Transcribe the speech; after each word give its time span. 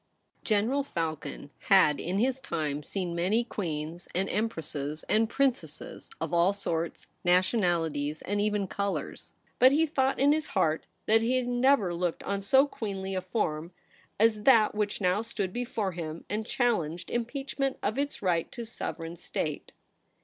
General 0.43 0.81
Falcon 0.81 1.51
had 1.67 1.99
in 1.99 2.17
his 2.17 2.39
time 2.39 2.81
seen 2.81 3.13
many 3.13 3.43
queens 3.43 4.07
and 4.15 4.27
empresses, 4.29 5.03
and 5.03 5.29
princesses 5.29 6.09
of 6.19 6.33
all 6.33 6.53
sorts, 6.53 7.05
nationalities, 7.23 8.23
and 8.23 8.41
even 8.41 8.65
colours; 8.67 9.33
but 9.59 9.71
he 9.71 9.85
thought 9.85 10.17
in 10.19 10.31
his 10.31 10.47
heart 10.57 10.87
that 11.05 11.21
he 11.21 11.35
had 11.35 11.45
never 11.47 11.93
looked 11.93 12.23
on 12.23 12.41
so 12.41 12.65
queenly 12.65 13.13
a 13.13 13.21
form 13.21 13.73
as 14.19 14.41
that 14.41 14.73
which 14.73 15.01
now 15.01 15.21
stood 15.21 15.53
before 15.53 15.91
him 15.91 16.25
and 16.27 16.47
challenged 16.47 17.11
impeachment 17.11 17.77
of 17.83 17.99
its 17.99 18.23
right 18.23 18.51
to 18.51 18.65
sovereign 18.65 19.15
state. 19.15 19.71